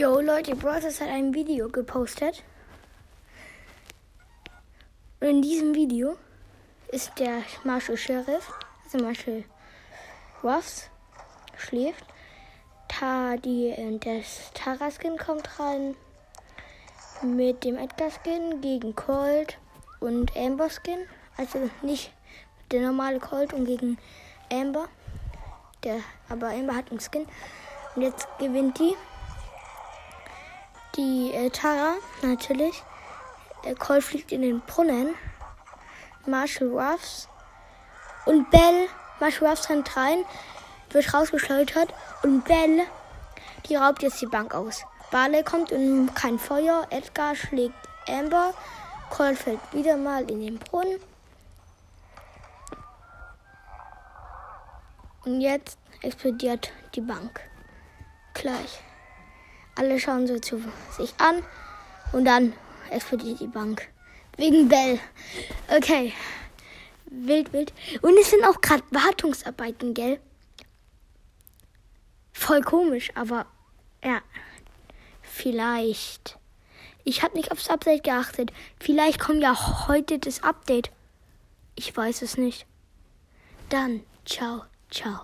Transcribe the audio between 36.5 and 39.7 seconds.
Ruffs und Bell. Marshall Ruffs